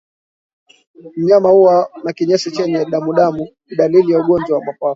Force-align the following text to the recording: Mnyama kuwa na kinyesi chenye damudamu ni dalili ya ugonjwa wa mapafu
Mnyama 1.17 1.49
kuwa 1.51 1.91
na 2.03 2.11
kinyesi 2.17 2.51
chenye 2.51 2.85
damudamu 2.85 3.47
ni 3.67 3.75
dalili 3.77 4.11
ya 4.13 4.19
ugonjwa 4.19 4.57
wa 4.59 4.65
mapafu 4.65 4.87